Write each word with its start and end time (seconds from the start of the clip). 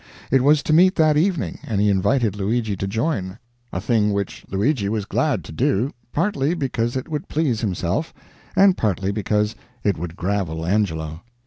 It 0.31 0.41
was 0.41 0.63
to 0.63 0.73
meet 0.73 0.95
that 0.95 1.15
evening, 1.15 1.59
and 1.63 1.79
he 1.79 1.87
invited 1.91 2.35
Luigi 2.35 2.75
to 2.75 2.87
join; 2.87 3.37
a 3.71 3.79
thing 3.79 4.13
which 4.13 4.43
Luigi 4.49 4.89
was 4.89 5.05
glad 5.05 5.43
to 5.43 5.51
do, 5.51 5.91
partly 6.11 6.55
because 6.55 6.97
it 6.97 7.07
would 7.07 7.27
please 7.27 7.61
himself, 7.61 8.11
and 8.55 8.75
partly 8.75 9.11
because 9.11 9.53
it 9.83 9.99
would 9.99 10.15
gravel 10.15 10.65
Angelo. 10.65 11.21